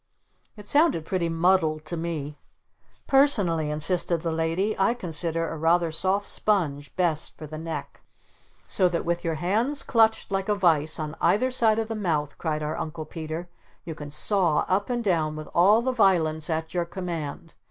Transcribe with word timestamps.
It 0.57 0.67
sounded 0.67 1.05
pretty 1.05 1.29
muddled 1.29 1.85
to 1.85 1.95
me. 1.95 2.39
"Personally," 3.05 3.69
insisted 3.69 4.23
the 4.23 4.31
Lady, 4.31 4.75
"I 4.79 4.95
consider 4.95 5.47
a 5.47 5.55
rather 5.55 5.91
soft 5.91 6.27
sponge 6.27 6.95
best 6.95 7.37
for 7.37 7.45
the 7.45 7.59
neck." 7.59 8.01
"So 8.67 8.89
that 8.89 9.05
with 9.05 9.23
your 9.23 9.35
hands 9.35 9.83
clutched 9.83 10.31
like 10.31 10.49
a 10.49 10.55
vise 10.55 10.97
on 10.97 11.15
either 11.21 11.51
side 11.51 11.77
of 11.77 11.87
the 11.87 11.93
mouth," 11.93 12.39
cried 12.39 12.63
our 12.63 12.79
Uncle 12.79 13.05
Peter, 13.05 13.47
"you 13.85 13.93
can 13.93 14.09
saw 14.09 14.65
up 14.67 14.89
and 14.89 15.03
down 15.03 15.35
with 15.35 15.47
all 15.53 15.83
the 15.83 15.91
violence 15.91 16.49
at 16.49 16.73
your 16.73 16.85
command! 16.85 17.53